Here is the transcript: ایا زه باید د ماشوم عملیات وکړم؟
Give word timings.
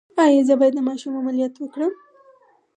ایا 0.23 0.41
زه 0.47 0.53
باید 0.59 0.73
د 0.75 0.79
ماشوم 0.87 1.13
عملیات 1.21 1.53
وکړم؟ 1.57 1.93